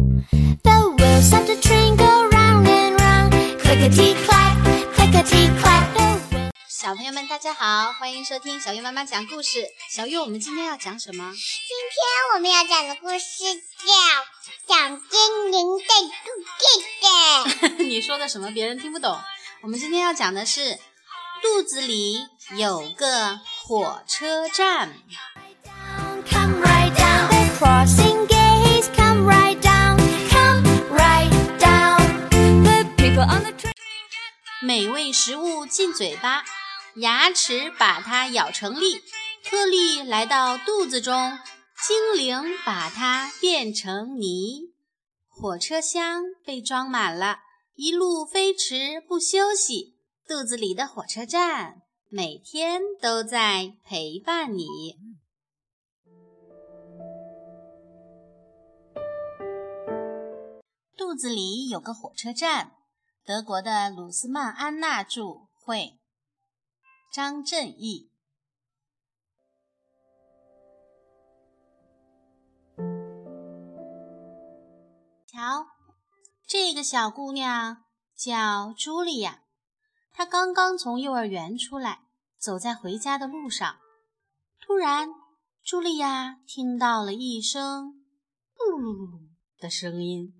[0.00, 4.56] The wheels of the train go round and round, clickety clap
[4.94, 5.90] clickety clack.
[6.68, 9.66] 小朋友们，大家好，欢迎收听小月妈妈讲故事。
[9.90, 11.30] 小月，我们今天要讲什么？
[11.34, 13.92] 今天我们要讲的故事叫
[14.66, 15.84] 《小精灵的
[16.24, 16.64] 肚弟
[17.02, 17.84] 弟》。
[17.84, 18.50] 你说的什么？
[18.50, 19.18] 别人听不懂。
[19.60, 20.78] 我们今天要讲的是，
[21.42, 22.26] 肚子里
[22.56, 24.94] 有个火车站。
[34.62, 36.44] 美味食物进嘴巴，
[36.96, 39.02] 牙齿把它咬成粒，
[39.48, 41.38] 颗粒来到肚子中，
[41.86, 44.74] 精灵把它变成泥。
[45.28, 47.38] 火车厢被装满了，
[47.74, 49.96] 一路飞驰不休息。
[50.28, 54.96] 肚子里的火车站每天都在陪伴你。
[60.96, 62.79] 肚子里有个火车站。
[63.24, 66.00] 德国的鲁斯曼安娜著，会，
[67.12, 68.10] 张振义。
[75.26, 75.66] 瞧，
[76.46, 77.84] 这个小姑娘
[78.16, 79.44] 叫茱莉亚，
[80.12, 82.02] 她刚刚从幼儿园出来，
[82.36, 83.78] 走在回家的路上，
[84.60, 85.10] 突然，
[85.64, 88.02] 茱莉亚听到了一声
[88.58, 89.28] “噜噜噜噜”
[89.60, 90.34] 的声音。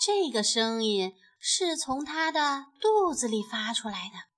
[0.00, 4.28] 这个声音是从他的肚子里发出来的。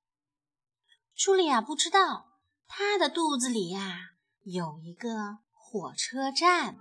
[1.19, 2.27] 茱莉亚不知道，
[2.67, 3.98] 她的肚子里呀、
[4.45, 6.78] 有一个火车站，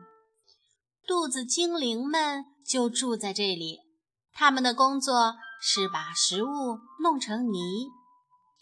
[1.05, 3.79] 肚子精灵们就住在这里。
[4.31, 7.89] 他们的工作是把食物弄成泥。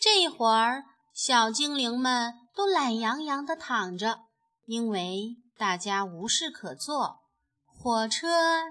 [0.01, 4.21] 这会儿，小精灵们都懒洋洋地躺着，
[4.65, 7.19] 因为大家无事可做，
[7.67, 8.27] 火车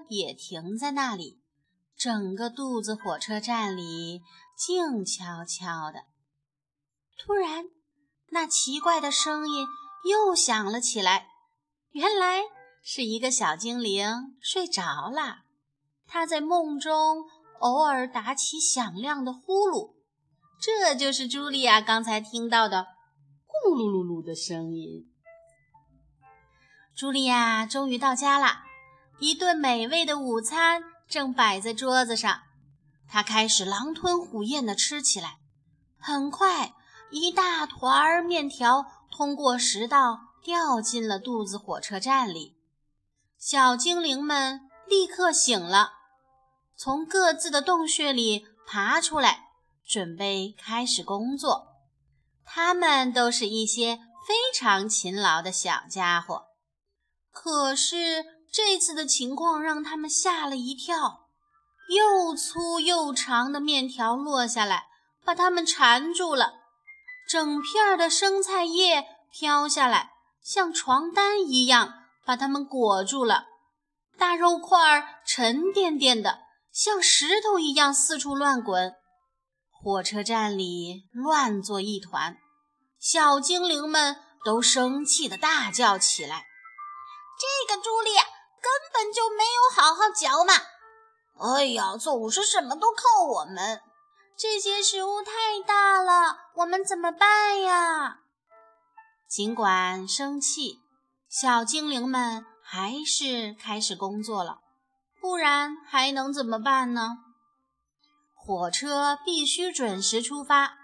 [0.09, 1.38] 也停在那里。
[1.99, 4.21] 整个肚子火车站里
[4.57, 6.05] 静悄悄的。
[7.17, 7.65] 突然，
[8.29, 9.67] 那奇怪的声音
[10.09, 11.27] 又响了起来。
[11.91, 12.43] 原来
[12.81, 15.39] 是一个小精灵睡着了，
[16.07, 17.25] 他在梦中
[17.59, 19.95] 偶尔打起响亮的呼噜，
[20.61, 22.87] 这就是茱莉亚刚才听到的
[23.45, 25.11] “咕噜噜噜”的声音。
[26.95, 28.63] 茱莉亚终于到家了，
[29.19, 30.81] 一顿美味的午餐。
[31.09, 32.43] 正摆在桌子上，
[33.07, 35.39] 他开始狼吞虎咽地吃起来。
[35.97, 36.75] 很快，
[37.09, 42.55] 一大团儿面条通过食道掉进了肚子火车站里。
[43.37, 45.93] 小精灵们立刻醒了，
[46.77, 49.47] 从各自的洞穴里爬出来，
[49.83, 51.67] 准备开始工作。
[52.45, 56.45] 他们都是一些非常勤劳的小家伙。
[57.31, 61.27] 可是，这次的情况让他们吓了一跳，
[61.89, 64.87] 又粗又长的面条落下来，
[65.23, 66.53] 把他们缠住了；
[67.29, 70.11] 整片的生菜叶飘下来，
[70.43, 71.93] 像床单一样
[72.25, 73.45] 把他们裹住了；
[74.17, 76.39] 大肉块沉甸甸的，
[76.71, 78.95] 像石头一样四处乱滚。
[79.71, 82.37] 火车站里乱作一团，
[82.99, 86.47] 小精灵们都生气地大叫起来
[87.39, 88.09] ：“这个朱莉！”
[88.61, 90.53] 根本就没有好好嚼嘛！
[91.39, 93.81] 哎呀，总是什么都靠我们。
[94.37, 95.31] 这些食物太
[95.65, 98.19] 大了，我们怎么办呀？
[99.27, 100.81] 尽管生气，
[101.29, 104.59] 小精灵们还是开始工作了。
[105.21, 107.17] 不然还能怎么办呢？
[108.35, 110.77] 火车必须准时出发，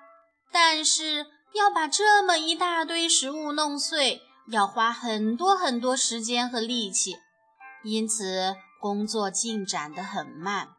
[0.51, 7.17] 但是要把这么一大堆食物弄碎，要花很多很多时间和力气。
[7.85, 10.69] 因此，工作进展得很慢，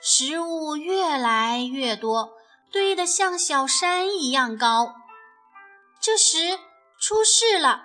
[0.00, 2.34] 食物越来越多，
[2.70, 4.94] 堆得像小山一样高。
[6.00, 6.60] 这时
[7.00, 7.82] 出事了，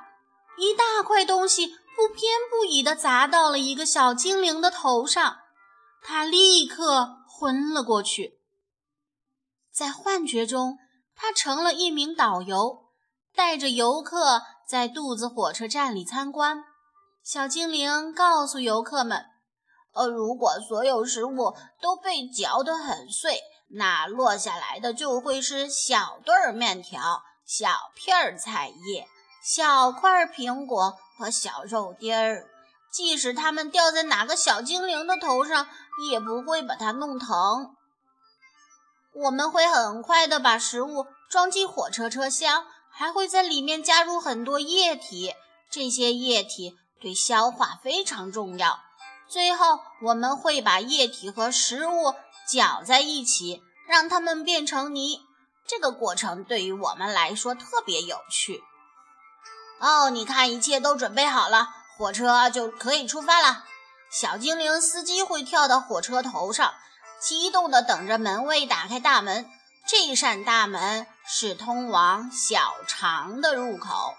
[0.60, 5.40] 一大块东西不偏不倚地砸到了一个小精灵的头上，
[6.04, 8.40] 他立刻昏了过去。
[9.74, 10.78] 在幻觉中，
[11.16, 12.90] 他成了一名导游，
[13.34, 16.66] 带着游客在肚子火车站里参观。
[17.24, 19.26] 小精灵告诉游客们
[19.94, 29.08] ：“呃，如果所有食物都被嚼得很碎，那落下来的就会是小对儿面条、小片儿菜叶、
[29.44, 32.48] 小块苹果和小肉丁儿。
[32.92, 35.68] 即使它们掉在哪个小精灵的头上，
[36.10, 37.76] 也不会把它弄疼。
[39.14, 45.36] 我们会很快地把食物装进火车车厢，还会在里面加入很多液体。
[45.70, 48.80] 这些液体对消化非常重要。
[49.28, 52.14] 最后，我们会把液体和食物
[52.48, 55.22] 搅在一起，让它们变成泥。
[55.66, 58.62] 这个过程对于我们来说特别有趣。
[59.80, 63.64] 哦，你看，一切都准备好了，火车就可以出发了。
[64.12, 66.74] 小精灵司机会跳到火车头上，
[67.22, 69.50] 激动地等着门卫打开大门。
[69.88, 74.14] 这扇大门是通往小肠的入口。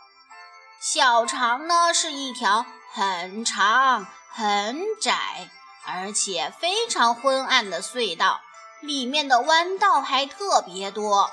[0.82, 4.08] 小肠呢，是一条很长。
[4.34, 5.50] 很窄，
[5.86, 8.40] 而且非常昏暗的隧道，
[8.80, 11.30] 里面的弯道还特别多。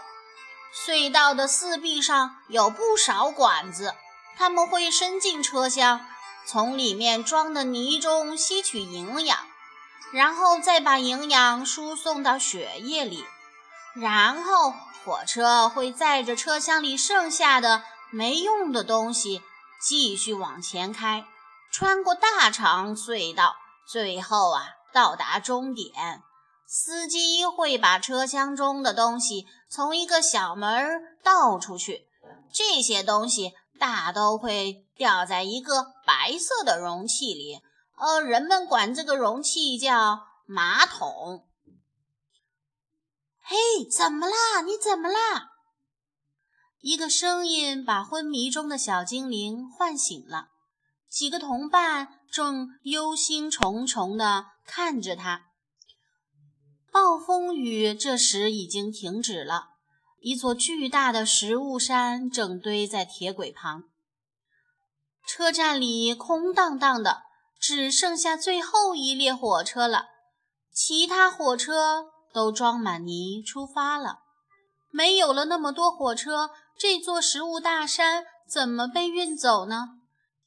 [0.75, 3.95] 隧道的四壁上有不少管子，
[4.37, 6.05] 它们会伸进车厢，
[6.45, 9.39] 从里面装的泥中吸取营养，
[10.11, 13.25] 然后再把营养输送到血液里。
[13.95, 14.73] 然后
[15.05, 19.41] 火车会载着车厢里剩下的没用的东西
[19.81, 21.25] 继续往前开。
[21.71, 23.55] 穿过大长隧道，
[23.87, 26.23] 最后啊到达终点。
[26.65, 32.07] 司机会把车厢中的东西从一个小门倒出去，
[32.53, 37.59] 这些东西大都会掉在一个白色的容器里，
[37.97, 41.47] 呃，人们管这个容器叫马桶。
[43.41, 43.55] 嘿，
[43.91, 44.61] 怎么啦？
[44.61, 45.49] 你怎么啦？
[46.81, 50.47] 一个声音把昏迷中的小精灵唤醒了。
[51.09, 55.47] 几个同伴正忧心忡忡地看着他。
[56.91, 59.69] 暴风雨这时已经停止了，
[60.21, 63.83] 一座巨大的食物山正堆在铁轨旁。
[65.27, 67.23] 车站里空荡荡的，
[67.59, 70.05] 只剩下最后一列火车了。
[70.71, 74.19] 其他火车都装满泥出发了。
[74.91, 76.49] 没有了那么多火车，
[76.79, 79.89] 这座食物大山怎么被运走呢？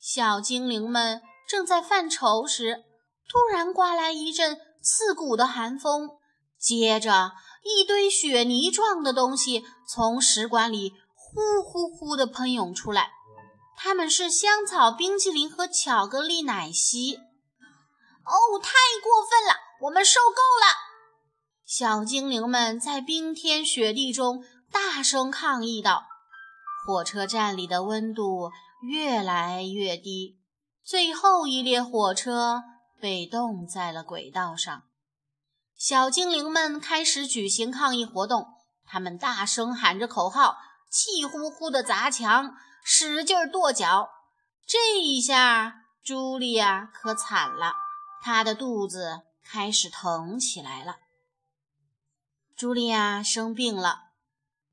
[0.00, 2.84] 小精灵们正在犯愁时，
[3.29, 6.08] 突然刮来一阵刺骨的寒风，
[6.58, 7.32] 接着
[7.62, 13.11] 一堆雪泥状的东西从食管里呼呼呼地喷涌出来。
[13.76, 17.17] 它们是香草冰淇淋和巧克力奶昔。
[17.17, 18.70] 哦，太
[19.02, 19.55] 过分了！
[19.82, 20.76] 我们受够了！
[21.67, 26.06] 小精灵们在冰天雪地中大声抗议道
[26.87, 28.50] ：“火车站里的温度。”
[28.82, 30.40] 越来越低，
[30.82, 32.64] 最后一列火车
[33.00, 34.82] 被冻在了轨道上。
[35.76, 38.49] 小精灵们开始举行抗议活动，
[38.84, 40.56] 他们大声喊着口号，
[40.90, 44.11] 气呼呼地砸墙，使劲跺脚。
[44.67, 47.75] 这一下，茱莉亚可惨了，
[48.20, 50.96] 她的肚子开始疼起来了。
[52.58, 54.06] 茱莉亚生病了，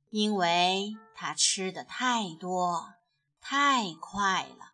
[0.10, 2.94] 因为他吃的太多。
[3.42, 4.72] 太快了！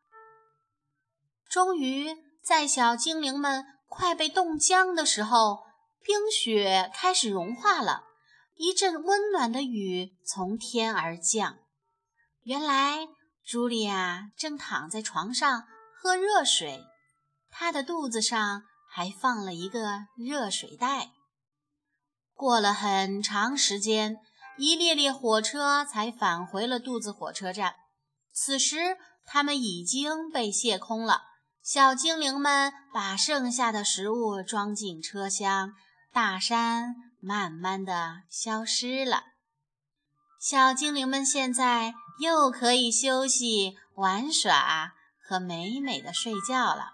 [1.50, 5.64] 终于在小精灵们快被冻僵的时候，
[6.04, 8.04] 冰雪开始融化了，
[8.54, 11.58] 一阵温暖的雨从天而降。
[12.44, 13.08] 原来，
[13.44, 15.64] 茱莉亚正躺在床上
[15.96, 16.84] 喝热水，
[17.50, 21.10] 她的肚子上还放了一个热水袋。
[22.34, 24.18] 过了很长时间，
[24.58, 27.76] 一列列火车才返回了肚子火车站。
[28.32, 31.22] 此时，它们已经被卸空了。
[31.62, 35.74] 小精灵们把剩下的食物装进车厢，
[36.14, 39.24] 大山慢慢的消失了。
[40.40, 44.94] 小精灵们现在又可以休息、玩耍
[45.28, 46.92] 和美美的睡觉了。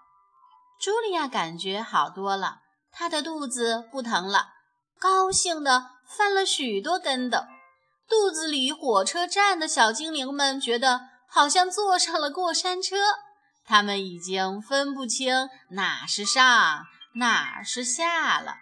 [0.80, 4.48] 茱莉亚感觉好多了，她的肚子不疼了，
[4.98, 7.38] 高兴地翻了许多跟斗。
[8.12, 11.12] 肚子里火车站的小精灵们觉得。
[11.34, 12.94] 好像坐上了过山车，
[13.64, 18.56] 他们已经分不清哪是上，哪是下了。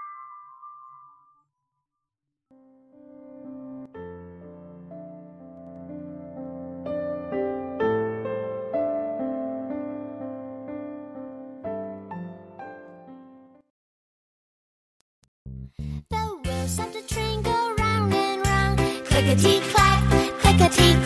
[19.20, 20.02] Clackety clack,
[20.40, 20.99] clackety.